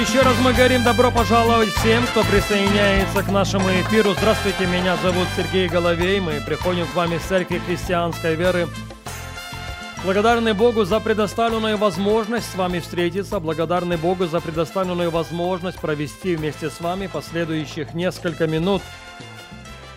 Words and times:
Еще 0.00 0.20
раз 0.20 0.36
мы 0.44 0.52
говорим 0.52 0.84
добро 0.84 1.10
пожаловать 1.10 1.70
всем, 1.70 2.04
кто 2.04 2.22
присоединяется 2.22 3.22
к 3.22 3.30
нашему 3.30 3.70
эфиру. 3.70 4.12
Здравствуйте, 4.12 4.66
меня 4.66 4.94
зовут 4.98 5.26
Сергей 5.34 5.68
Головей. 5.68 6.20
Мы 6.20 6.42
приходим 6.42 6.86
к 6.86 6.94
вами 6.94 7.14
из 7.14 7.22
Церкви 7.22 7.62
Христианской 7.66 8.34
Веры. 8.34 8.68
Благодарны 10.04 10.52
Богу 10.52 10.84
за 10.84 11.00
предоставленную 11.00 11.78
возможность 11.78 12.52
с 12.52 12.54
вами 12.56 12.80
встретиться. 12.80 13.40
Благодарны 13.40 13.96
Богу 13.96 14.26
за 14.26 14.42
предоставленную 14.42 15.10
возможность 15.10 15.80
провести 15.80 16.36
вместе 16.36 16.68
с 16.68 16.78
вами 16.82 17.06
последующих 17.06 17.94
несколько 17.94 18.46
минут. 18.46 18.82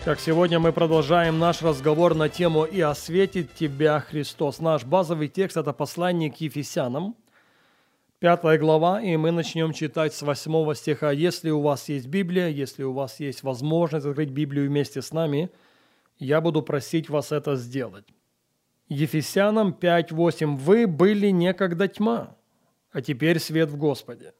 Как 0.06 0.18
сегодня 0.18 0.58
мы 0.58 0.72
продолжаем 0.72 1.38
наш 1.38 1.60
разговор 1.60 2.14
на 2.14 2.30
тему 2.30 2.64
«И 2.64 2.80
осветит 2.80 3.54
тебя 3.54 4.00
Христос». 4.00 4.60
Наш 4.60 4.84
базовый 4.84 5.28
текст– 5.28 5.56
это 5.58 5.74
послание 5.74 6.30
к 6.30 6.36
Ефесянам– 6.36 7.16
Пятая 8.20 8.58
глава, 8.58 9.00
и 9.00 9.16
мы 9.16 9.30
начнем 9.30 9.72
читать 9.72 10.12
с 10.12 10.20
восьмого 10.20 10.74
стиха. 10.74 11.10
Если 11.10 11.48
у 11.48 11.62
вас 11.62 11.88
есть 11.88 12.06
Библия, 12.06 12.48
если 12.48 12.82
у 12.82 12.92
вас 12.92 13.18
есть 13.18 13.42
возможность 13.42 14.04
открыть 14.04 14.28
Библию 14.28 14.68
вместе 14.68 15.00
с 15.00 15.10
нами, 15.10 15.48
я 16.18 16.42
буду 16.42 16.60
просить 16.60 17.08
вас 17.08 17.32
это 17.32 17.56
сделать. 17.56 18.04
Ефесянам 18.90 19.74
5.8. 19.80 20.56
«Вы 20.56 20.86
были 20.86 21.28
некогда 21.30 21.88
тьма, 21.88 22.36
а 22.92 23.00
теперь 23.00 23.38
свет 23.38 23.70
в 23.70 23.78
Господе. 23.78 24.34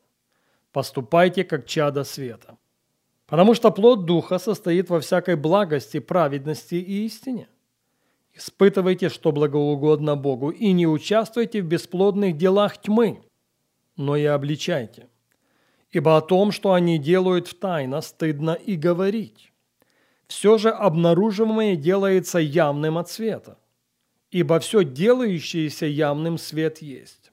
Поступайте, 0.73 1.43
как 1.45 1.65
чада 1.65 2.05
света. 2.05 2.59
Потому 3.27 3.55
что 3.55 3.71
плод 3.71 4.05
Духа 4.05 4.39
состоит 4.39 4.91
во 4.91 5.01
всякой 5.01 5.37
благости, 5.37 6.01
праведности 6.01 6.75
и 6.75 7.07
истине. 7.07 7.49
Испытывайте, 8.35 9.09
что 9.09 9.33
благоугодно 9.33 10.17
Богу, 10.17 10.51
и 10.51 10.71
не 10.73 10.87
участвуйте 10.87 11.63
в 11.63 11.67
бесплодных 11.67 12.37
делах 12.37 12.77
тьмы, 12.77 13.23
но 14.01 14.17
и 14.17 14.25
обличайте. 14.25 15.09
Ибо 15.91 16.17
о 16.17 16.21
том, 16.21 16.53
что 16.53 16.73
они 16.73 16.99
делают 16.99 17.49
в 17.49 17.55
тайно, 17.55 18.01
стыдно 18.01 18.53
и 18.53 18.77
говорить. 18.77 19.53
Все 20.27 20.59
же 20.59 20.71
обнаруживаемое 20.71 21.77
делается 21.77 22.39
явным 22.39 22.99
от 22.99 23.11
света, 23.11 23.59
ибо 24.31 24.59
все 24.61 24.85
делающееся 24.85 25.87
явным 25.87 26.39
свет 26.39 26.81
есть. 26.81 27.33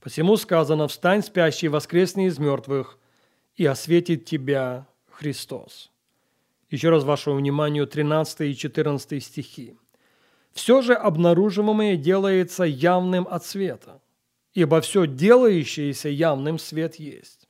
Посему 0.00 0.36
сказано, 0.36 0.86
встань, 0.86 1.22
спящий, 1.22 1.68
воскресни 1.68 2.26
из 2.26 2.38
мертвых, 2.38 2.98
и 3.56 3.64
осветит 3.66 4.24
тебя 4.24 4.86
Христос. 5.10 5.90
Еще 6.70 6.90
раз 6.90 7.02
вашему 7.04 7.36
вниманию 7.36 7.86
13 7.86 8.42
и 8.42 8.56
14 8.56 9.24
стихи. 9.24 9.76
Все 10.52 10.82
же 10.82 10.94
обнаруживаемое 10.94 11.96
делается 11.96 12.64
явным 12.64 13.26
от 13.28 13.44
света– 13.44 14.00
ибо 14.54 14.80
все 14.80 15.06
делающееся 15.06 16.08
явным 16.08 16.58
свет 16.58 16.96
есть. 16.96 17.48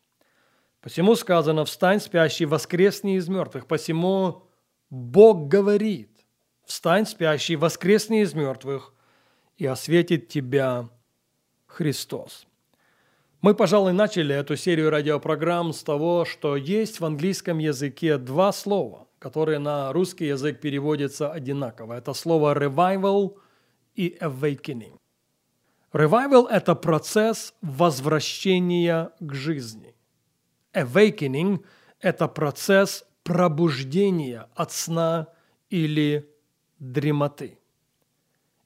Посему 0.80 1.14
сказано, 1.16 1.64
встань, 1.64 2.00
спящий, 2.00 2.46
воскресни 2.46 3.16
из 3.16 3.28
мертвых. 3.28 3.66
Посему 3.66 4.44
Бог 4.90 5.48
говорит, 5.48 6.10
встань, 6.64 7.06
спящий, 7.06 7.56
воскресни 7.56 8.23
из 8.23 8.34
мертвых, 8.34 8.95
и 9.56 9.67
осветит 9.67 10.28
тебя 10.28 10.89
Христос. 11.67 12.46
Мы, 13.40 13.55
пожалуй, 13.55 13.92
начали 13.92 14.34
эту 14.34 14.56
серию 14.56 14.90
радиопрограмм 14.90 15.73
с 15.73 15.83
того, 15.83 16.24
что 16.24 16.56
есть 16.56 17.00
в 17.00 17.05
английском 17.05 17.58
языке 17.58 18.18
два 18.18 18.52
слова, 18.52 19.06
которые 19.18 19.58
на 19.58 19.92
русский 19.92 20.27
язык 20.27 20.61
переводятся 20.61 21.30
одинаково. 21.30 21.94
Это 21.94 22.14
слово 22.14 22.55
«revival» 22.55 23.36
и 23.94 24.17
«awakening». 24.20 24.96
Revival– 25.92 26.46
это 26.50 26.74
процесс 26.74 27.54
возвращения 27.62 29.10
к 29.20 29.34
жизни. 29.34 29.94
Awakening– 30.74 31.64
это 32.00 32.28
процесс 32.28 33.06
пробуждения 33.22 34.48
от 34.54 34.72
сна 34.72 35.28
или 35.70 36.30
дремоты. 36.78 37.58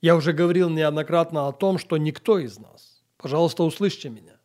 Я 0.00 0.16
уже 0.16 0.32
говорил 0.32 0.68
неоднократно 0.68 1.46
о 1.46 1.52
том, 1.52 1.78
что 1.78 1.96
никто 1.96 2.40
из 2.40 2.58
нас, 2.58 3.04
пожалуйста, 3.18 3.62
услышьте 3.62 4.08
меня, 4.08 4.40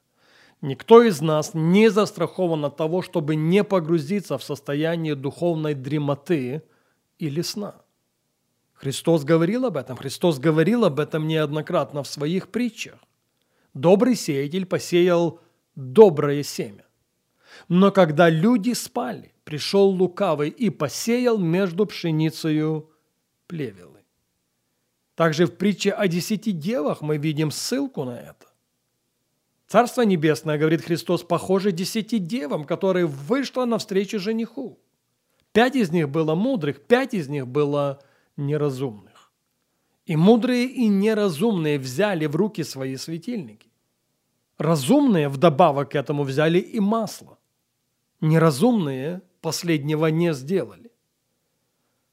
никто 0.61 1.01
из 1.01 1.19
нас 1.19 1.55
не 1.55 1.89
застрахован 1.89 2.63
от 2.65 2.77
того, 2.77 3.01
чтобы 3.01 3.35
не 3.35 3.63
погрузиться 3.63 4.37
в 4.37 4.43
состояние 4.43 5.15
духовной 5.15 5.73
дремоты 5.73 6.61
или 7.17 7.41
сна– 7.41 7.81
Христос 8.77 9.23
говорил 9.23 9.65
об 9.65 9.75
этом. 9.75 9.97
Христос 9.97 10.39
говорил 10.39 10.85
об 10.85 10.99
этом 10.99 11.27
неоднократно 11.27 12.03
в 12.03 12.07
своих 12.07 12.49
притчах. 12.49 12.99
Добрый 13.73 14.15
сеятель 14.15 14.65
посеял 14.65 15.41
доброе 15.75 16.43
семя. 16.43 16.85
Но 17.67 17.91
когда 17.91 18.29
люди 18.29 18.73
спали, 18.73 19.33
пришел 19.43 19.89
лукавый 19.89 20.49
и 20.49 20.69
посеял 20.69 21.39
между 21.39 21.85
пшеницею 21.85 22.91
плевелы. 23.47 24.03
Также 25.15 25.47
в 25.47 25.55
притче 25.55 25.91
о 25.91 26.07
десяти 26.07 26.51
девах 26.51 27.01
мы 27.01 27.17
видим 27.17 27.49
ссылку 27.49 28.03
на 28.03 28.19
это. 28.19 28.45
Царство 29.67 30.03
Небесное, 30.03 30.57
говорит 30.57 30.83
Христос, 30.83 31.23
похоже 31.23 31.71
десяти 31.71 32.19
девам, 32.19 32.63
которые 32.63 33.07
вышло 33.07 33.65
навстречу 33.65 34.19
жениху. 34.19 34.79
Пять 35.51 35.75
из 35.75 35.91
них 35.91 36.09
было 36.09 36.35
мудрых, 36.35 36.83
пять 36.83 37.15
из 37.15 37.27
них 37.27 37.47
было 37.47 38.01
неразумных. 38.37 39.31
И 40.05 40.15
мудрые 40.15 40.65
и 40.65 40.87
неразумные 40.87 41.77
взяли 41.79 42.27
в 42.27 42.35
руки 42.35 42.63
свои 42.63 42.95
светильники. 42.95 43.69
Разумные 44.57 45.27
вдобавок 45.27 45.91
к 45.91 45.95
этому 45.95 46.23
взяли 46.23 46.59
и 46.59 46.79
масло. 46.79 47.37
Неразумные 48.21 49.21
последнего 49.41 50.07
не 50.07 50.33
сделали. 50.33 50.91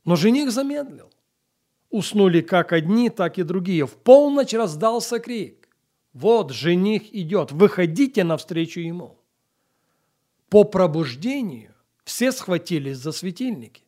Но 0.05 0.17
жених 0.17 0.51
замедлил. 0.51 1.11
Уснули 1.91 2.41
как 2.41 2.73
одни, 2.73 3.09
так 3.09 3.39
и 3.39 3.45
другие. 3.45 3.87
В 3.87 3.95
полночь 3.95 4.53
раздался 4.53 5.21
крик. 5.21 5.69
Вот 6.13 6.51
жених 6.51 7.15
идет, 7.15 7.53
выходите 7.53 8.25
навстречу 8.25 8.81
ему. 8.81 9.19
По 10.49 10.65
пробуждению 10.65 11.75
все 12.05 12.33
схватились 12.33 12.99
за 12.99 13.13
светильники. 13.13 13.84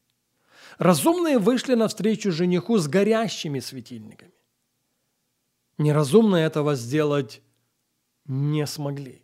Разумные 0.78 1.38
вышли 1.38 1.74
навстречу 1.74 2.32
жениху 2.32 2.78
с 2.78 2.86
горящими 2.86 3.60
светильниками. 3.60 4.32
Неразумные 5.78 6.46
этого 6.46 6.74
сделать 6.74 7.42
не 8.26 8.66
смогли. 8.66 9.22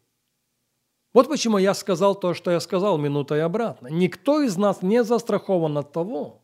Вот 1.12 1.28
почему 1.28 1.58
я 1.58 1.74
сказал 1.74 2.14
то, 2.14 2.32
что 2.32 2.50
я 2.50 2.60
сказал 2.60 2.96
минутой 2.96 3.42
обратно. 3.42 3.88
Никто 3.88 4.40
из 4.40 4.56
нас 4.56 4.82
не 4.82 5.04
застрахован 5.04 5.76
от 5.76 5.92
того, 5.92 6.42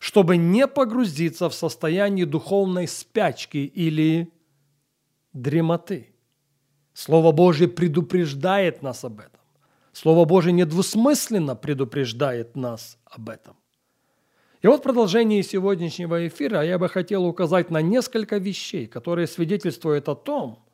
чтобы 0.00 0.36
не 0.36 0.66
погрузиться 0.66 1.48
в 1.48 1.54
состояние 1.54 2.26
духовной 2.26 2.88
спячки 2.88 3.58
или 3.58 4.32
дремоты. 5.32 6.14
Слово 6.94 7.30
Божье 7.30 7.68
предупреждает 7.68 8.82
нас 8.82 9.04
об 9.04 9.20
этом. 9.20 9.40
Слово 9.92 10.24
Божье 10.24 10.52
недвусмысленно 10.52 11.54
предупреждает 11.54 12.56
нас 12.56 12.98
об 13.04 13.28
этом. 13.28 13.56
И 14.60 14.66
вот 14.66 14.80
в 14.80 14.82
продолжении 14.82 15.40
сегодняшнего 15.42 16.26
эфира 16.26 16.62
я 16.62 16.78
бы 16.78 16.88
хотел 16.88 17.24
указать 17.26 17.70
на 17.70 17.80
несколько 17.80 18.38
вещей, 18.38 18.86
которые 18.86 19.26
свидетельствуют 19.28 20.08
о 20.08 20.16
том, 20.16 20.64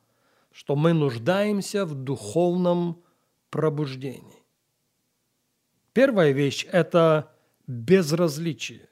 что 0.51 0.75
мы 0.75 0.93
нуждаемся 0.93 1.85
в 1.85 1.93
духовном 1.93 3.03
пробуждении. 3.51 4.43
Первая 5.93 6.31
вещь– 6.31 6.65
это 6.71 7.31
безразличие, 7.67 8.89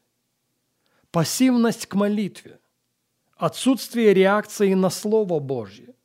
пассивность 1.12 1.88
к 1.88 1.96
молитве, 1.96 2.60
отсутствие 3.36 4.14
реакции 4.14 4.74
на 4.74 4.90
Слово 4.90 5.40
Божье, 5.40 5.96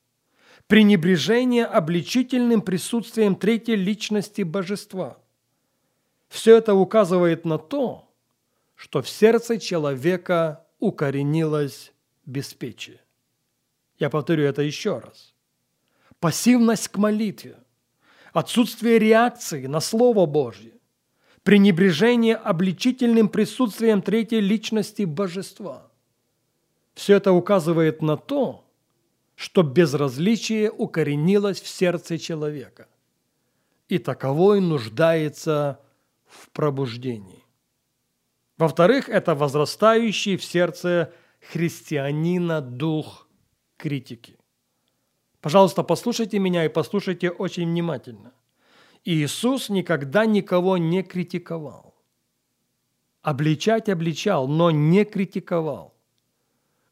пренебрежение 0.67 1.67
обличительным 1.67 2.63
присутствием 2.63 3.37
третьей 3.37 3.77
личности 3.77 4.43
Божества. 4.43 5.19
Все 6.29 6.57
это 6.57 6.75
указывает 6.75 7.45
на 7.45 7.59
то, 7.59 8.08
что 8.79 9.03
в 9.03 9.09
сердце 9.09 9.59
человека 9.59 10.65
укоренилось 10.79 11.93
беспечие. 12.25 13.01
Я 13.99 14.09
повторю 14.09 14.45
это 14.45 14.63
еще 14.63 15.01
раз. 15.01 15.35
Пассивность 16.21 16.87
к 16.87 16.97
молитве, 16.97 17.57
отсутствие 18.33 19.01
реакции 19.01 19.67
на 19.67 19.81
Слово 19.81 20.27
Божье, 20.27 20.75
пренебрежение 21.43 22.37
обличительным 22.37 23.29
присутствием 23.29 24.01
третьей 24.01 24.41
личности 24.41 25.03
Божества. 25.03 25.91
Все 26.95 27.17
это 27.17 27.33
указывает 27.33 28.01
на 28.01 28.17
то, 28.17 28.65
что 29.35 29.65
безразличие 29.65 30.71
укоренилось 30.71 31.61
в 31.61 31.67
сердце 31.67 32.17
человека, 32.17 32.87
и 33.89 33.99
таковой 33.99 34.61
нуждается 34.61 35.81
в 36.27 36.49
пробуждении. 36.51 37.48
Во-вторых, 38.59 39.09
это 39.09 39.37
возрастающий 39.37 40.37
в 40.37 40.45
сердце 40.45 41.13
христианина 41.41 42.61
дух 42.61 43.29
критики. 43.77 44.37
Пожалуйста, 45.41 45.85
послушайте 45.85 46.41
меня 46.41 46.65
и 46.65 46.69
послушайте 46.69 47.31
очень 47.31 47.71
внимательно. 47.71 48.33
Иисус 49.05 49.69
никогда 49.69 50.27
никого 50.27 50.77
не 50.77 51.05
критиковал. 51.05 51.95
Обличать 53.23 53.89
обличал, 53.89 54.49
но 54.49 54.73
не 54.73 55.05
критиковал. 55.05 55.95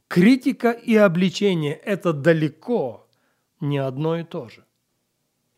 Критика 0.07 0.71
и 0.71 0.95
обличение– 0.95 1.75
это 1.85 2.13
далеко 2.13 3.09
не 3.61 3.79
одно 3.79 4.17
и 4.19 4.23
то 4.23 4.49
же. 4.49 4.65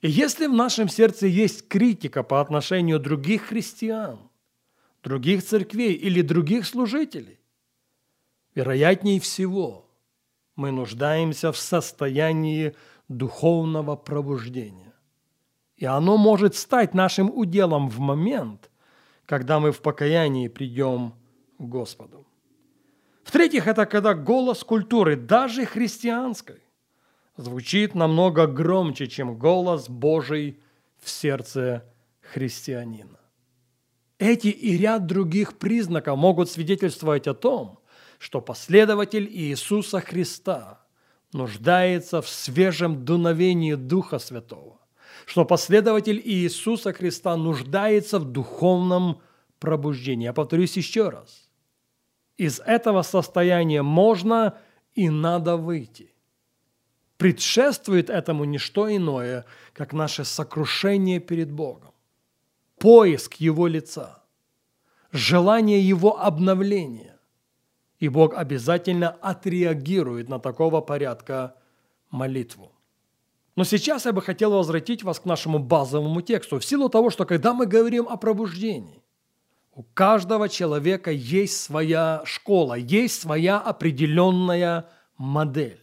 И 0.01 0.09
если 0.09 0.47
в 0.47 0.55
нашем 0.55 0.89
сердце 0.89 1.27
есть 1.27 1.69
критика 1.69 2.23
по 2.23 2.41
отношению 2.41 2.99
других 2.99 3.43
христиан, 3.43 4.28
других 5.03 5.45
церквей 5.45 5.95
или 5.95 6.23
других 6.23 6.67
служителей, 6.67 7.39
вероятнее 8.55 9.21
всего 9.21 9.87
мы 10.57 10.71
нуждаемся 10.71 11.53
в 11.53 11.57
состоянии 11.57 12.75
духовного 13.09 13.97
пробуждения. 13.97 14.93
И 15.77 15.85
оно 15.85 16.17
может 16.17 16.57
стать 16.57 16.95
нашим 16.95 17.31
уделом 17.31 17.89
в 17.89 18.01
момент, 18.01 18.71
когда 19.25 19.61
мы 19.61 19.71
в 19.71 19.81
покаянии 19.81 20.49
придем 20.49 21.15
к 21.59 21.63
Господу. 21.63 22.27
В-третьих, 23.23 23.67
это 23.67 23.87
когда 23.87 24.15
голос 24.15 24.65
культуры, 24.65 25.15
даже 25.15 25.65
христианской, 25.67 26.63
звучит 27.37 27.95
намного 27.95 28.47
громче, 28.47 29.07
чем 29.07 29.39
голос 29.39 29.89
Божий 29.89 30.59
в 30.99 31.09
сердце 31.09 31.85
христианина. 32.21 33.19
Эти 34.19 34.49
и 34.49 34.77
ряд 34.77 35.07
других 35.07 35.59
признаков 35.59 36.19
могут 36.19 36.51
свидетельствовать 36.51 37.27
о 37.27 37.35
том, 37.35 37.79
что 38.19 38.41
последователь 38.41 39.29
Иисуса 39.31 40.01
Христа 40.01 40.85
нуждается 41.33 42.21
в 42.21 42.29
свежем 42.29 43.05
дуновении 43.05 43.75
Духа 43.75 44.19
Святого, 44.19 44.81
что 45.27 45.45
последователь 45.45 46.21
Иисуса 46.25 46.93
Христа 46.93 47.37
нуждается 47.37 48.19
в 48.19 48.25
духовном 48.25 49.21
пробуждении. 49.61 50.25
Я 50.25 50.33
повторюсь 50.33 50.77
еще 50.77 51.09
раз– 51.11 51.45
из 52.39 52.61
этого 52.61 53.03
состояния 53.03 53.83
можно 53.83 54.57
и 54.95 55.11
надо 55.11 55.57
выйти. 55.57 56.15
Предшествует 57.17 58.11
этому 58.11 58.45
не 58.45 58.59
что 58.59 58.95
иное, 58.95 59.45
как 59.73 59.93
наше 59.93 60.25
сокрушение 60.25 61.19
перед 61.19 61.51
Богом, 61.51 61.93
поиск 62.79 63.35
Его 63.35 63.67
лица, 63.67 64.23
желание 65.13 65.81
Его 65.81 66.21
обновления. 66.21 67.19
И 67.99 68.09
Бог 68.09 68.35
обязательно 68.35 69.11
отреагирует 69.11 70.29
на 70.29 70.39
такого 70.39 70.81
порядка 70.81 71.57
молитву. 72.11 72.73
Но 73.57 73.65
сейчас 73.65 74.07
я 74.07 74.13
бы 74.13 74.23
хотел 74.23 74.53
возвратить 74.53 75.03
вас 75.03 75.19
к 75.19 75.25
нашему 75.25 75.59
базовому 75.59 76.23
тексту, 76.23 76.61
в 76.61 76.65
силу 76.65 76.89
того, 76.89 77.11
что 77.11 77.25
когда 77.25 77.53
мы 77.53 77.67
говорим 77.67 78.07
о 78.09 78.17
пробуждении, 78.17 79.03
у 79.73 79.83
каждого 79.83 80.49
человека 80.49 81.11
есть 81.11 81.61
своя 81.61 82.23
школа, 82.25 82.75
есть 82.75 83.21
своя 83.21 83.59
определенная 83.59 84.89
модель. 85.17 85.81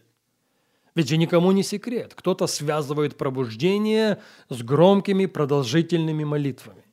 Ведь 0.94 1.10
же 1.10 1.18
никому 1.18 1.52
не 1.52 1.62
секрет, 1.62 2.14
кто-то 2.14 2.46
связывает 2.46 3.18
пробуждение 3.18 4.22
с 4.48 4.62
громкими 4.62 5.26
продолжительными 5.26 6.24
молитвами. 6.24 6.85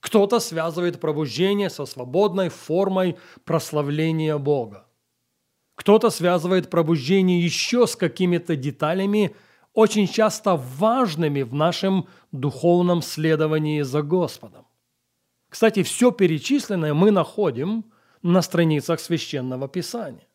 Кто-то 0.00 0.40
связывает 0.40 1.00
пробуждение 1.00 1.70
со 1.70 1.86
свободной 1.86 2.48
формой 2.48 3.16
прославления 3.44 4.38
Бога. 4.38 4.86
Кто-то 5.74 6.10
связывает 6.10 6.70
пробуждение 6.70 7.40
еще 7.40 7.86
с 7.86 7.96
какими-то 7.96 8.56
деталями, 8.56 9.34
очень 9.74 10.08
часто 10.08 10.56
важными 10.56 11.42
в 11.42 11.54
нашем 11.54 12.08
духовном 12.32 13.00
следовании 13.02 13.82
за 13.82 14.02
Господом. 14.02 14.66
Кстати, 15.48 15.82
все 15.82 16.10
перечисленное 16.10 16.94
мы 16.94 17.10
находим 17.10 17.84
на 18.22 18.42
страницах 18.42 19.00
Священного 19.00 19.68
Писания. 19.68 20.26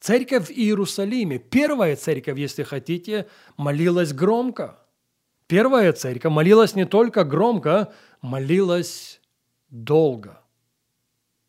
Церковь 0.00 0.48
в 0.48 0.50
Иерусалиме, 0.50 1.38
первая 1.38 1.96
церковь, 1.96 2.38
если 2.38 2.62
хотите, 2.62 3.26
молилась 3.56 4.12
громко. 4.12 4.83
Первая 5.46 5.92
церковь 5.92 6.32
молилась 6.32 6.74
не 6.74 6.84
только 6.84 7.24
громко, 7.24 7.92
молилась 8.22 9.20
долго. 9.68 10.40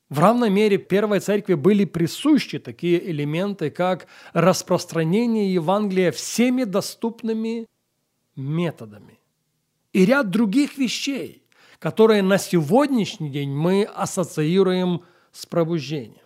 В 0.10 0.20
равной 0.20 0.50
мере 0.50 0.78
первой 0.78 1.20
церкви 1.20 1.56
были 1.56 1.86
присущи 1.86 2.60
такие 2.60 3.10
элементы, 3.10 3.72
как 3.72 4.08
распространение 4.34 5.54
Евангелия 5.54 6.12
всеми 6.12 6.64
доступными 6.64 7.66
методами 8.36 9.20
и 9.94 10.06
ряд 10.06 10.30
других 10.30 10.78
вещей– 10.78 11.42
которые 11.80 12.22
на 12.22 12.38
сегодняшний 12.38 13.30
день 13.30 13.52
мы 13.52 13.84
ассоциируем 13.84 15.04
с 15.32 15.46
пробуждением. 15.46 16.25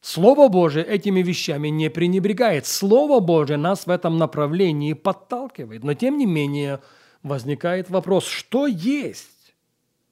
Слово 0.00 0.48
Божие 0.48 0.84
этими 0.84 1.22
вещами 1.22 1.68
не 1.68 1.90
пренебрегает. 1.90 2.66
Слово 2.66 3.20
Божие 3.20 3.56
нас 3.56 3.86
в 3.86 3.90
этом 3.90 4.16
направлении 4.16 4.92
подталкивает. 4.92 5.82
Но 5.82 5.94
тем 5.94 6.18
не 6.18 6.26
менее 6.26 6.80
возникает 7.22 7.90
вопрос, 7.90 8.26
что 8.26 8.66
есть 8.66 9.54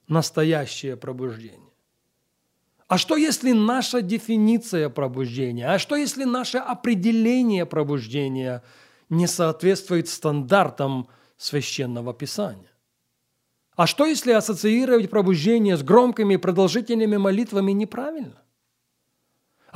настоящее 0.09 0.97
пробуждение? 0.97 1.61
А 2.89 2.99
что 2.99 3.17
если 3.17 3.53
наша 3.53 4.01
дефиниция 4.01 4.89
пробуждения? 4.89 5.69
А 5.69 5.79
что 5.79 5.97
если 5.97 6.25
наше 6.25 6.59
определение 6.59 7.67
пробуждения 7.67 8.63
не 9.09 9.27
соответствует 9.27 10.09
стандартам 10.09 11.09
священного 11.37 12.15
писания? 12.15 12.71
А 13.75 13.87
что, 13.87 14.07
если 14.07 14.33
ассоциировать 14.33 15.11
пробуждение 15.11 15.77
с 15.77 15.83
громкими 15.83 16.37
продолжительными 16.37 17.19
молитвами 17.19 17.73
неправильно? 17.73 18.43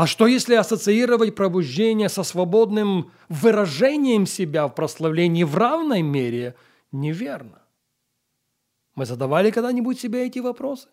А 0.00 0.06
что, 0.06 0.26
если 0.26 0.54
ассоциировать 0.54 1.34
пробуждение 1.34 2.08
со 2.08 2.22
свободным 2.22 3.12
выражением 3.28 4.24
себя 4.24 4.66
в 4.66 4.74
прославлении 4.74 5.44
в 5.44 5.54
равной 5.58 6.00
мере 6.00 6.54
неверно? 6.90 7.60
Мы 8.94 9.04
задавали 9.04 9.50
когда-нибудь 9.50 10.00
себе 10.00 10.26
эти 10.26 10.38
вопросы? 10.38 10.88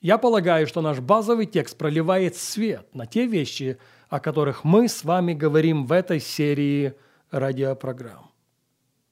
Я 0.00 0.16
полагаю, 0.16 0.68
что 0.68 0.80
наш 0.80 1.00
базовый 1.00 1.46
текст 1.46 1.76
проливает 1.76 2.36
свет 2.36 2.86
на 2.94 3.06
те 3.06 3.26
вещи, 3.26 3.78
о 4.08 4.20
которых 4.20 4.62
мы 4.62 4.88
с 4.88 5.02
вами 5.02 5.34
говорим 5.34 5.84
в 5.84 5.90
этой 5.90 6.20
серии 6.20 6.94
радиопрограмм. 7.32 8.30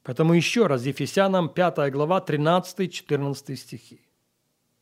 Поэтому 0.05 0.33
еще 0.33 0.69
раз, 0.69 0.85
Ефесянам 0.85 1.49
5 1.49 1.91
глава 1.91 2.25
13-14 2.25 3.57
стихи. 3.57 4.01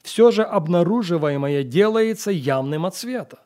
«Все 0.02 0.30
же 0.30 0.42
обнаруживаемое 0.42 1.62
делается 1.62 2.30
явным 2.30 2.84
от 2.84 2.96
света, 2.96 3.43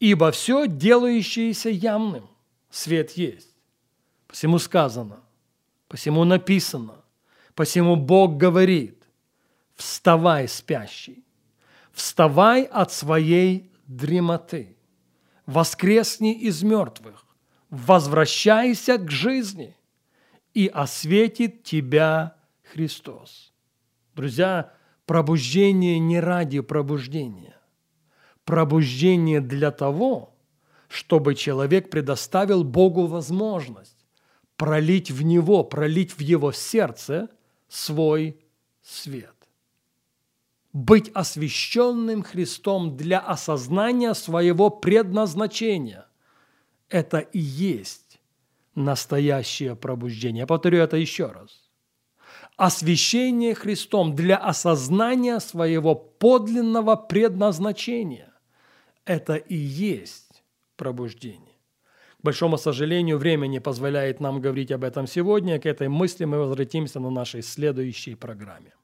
ибо 0.00 0.32
все 0.32 0.66
делающееся 0.66 1.70
явным 1.70 2.28
свет 2.70 3.12
есть. 3.12 3.54
Посему 4.26 4.58
сказано, 4.58 5.20
посему 5.86 6.24
написано, 6.24 6.96
посему 7.54 7.94
Бог 7.94 8.36
говорит, 8.36 9.04
вставай, 9.76 10.48
спящий, 10.48 11.24
вставай 11.92 12.64
от 12.64 12.92
своей 12.92 13.70
дремоты, 13.86 14.76
воскресни 15.46 16.34
из 16.34 16.62
мертвых, 16.64 17.24
возвращайся 17.70 18.98
к 18.98 19.08
жизни– 19.08 19.76
и 20.54 20.66
осветит 20.66 21.62
тебя 21.62 22.36
Христос. 22.72 23.52
Друзья, 24.14 24.72
пробуждение 25.06 25.98
не 25.98 26.20
ради 26.20 26.60
пробуждения. 26.60 27.56
Пробуждение 28.50 29.40
для 29.40 29.70
того, 29.70 30.34
чтобы 30.88 31.36
человек 31.36 31.88
предоставил 31.88 32.64
Богу 32.64 33.06
возможность 33.06 34.04
пролить 34.56 35.12
в 35.12 35.22
него, 35.22 35.62
пролить 35.62 36.18
в 36.18 36.20
его 36.20 36.50
сердце 36.50 37.28
свой 37.68 38.40
свет. 38.82 39.36
Быть 40.72 41.12
освященным 41.14 42.24
Христом 42.24 42.96
для 42.96 43.20
осознания 43.20 44.14
своего 44.14 44.68
предназначения– 44.68 46.08
это 46.88 47.18
и 47.18 47.38
есть 47.38 48.18
настоящее 48.74 49.76
пробуждение. 49.76 50.40
Я 50.40 50.46
повторю 50.48 50.78
это 50.80 50.96
еще 50.96 51.26
раз. 51.26 51.70
Освящение 52.56 53.54
Христом 53.54 54.16
для 54.16 54.38
осознания 54.38 55.38
своего 55.38 55.94
подлинного 55.94 56.96
предназначения– 56.96 58.26
это 59.04 59.34
и 59.34 59.56
есть 59.56 60.42
пробуждения. 60.76 61.56
К 62.20 62.22
большому 62.22 62.58
сожалению, 62.58 63.18
время 63.18 63.46
не 63.46 63.60
позволяет 63.60 64.20
нам 64.20 64.40
говорить 64.40 64.72
об 64.72 64.84
этом 64.84 65.06
сегодня. 65.06 65.58
К 65.58 65.66
этой 65.66 65.88
мысли 65.88 66.26
мы 66.26 66.38
возвратимся 66.38 67.00
на 67.00 67.10
нашей 67.10 67.42
следующей 67.42 68.14
программе. 68.14 68.74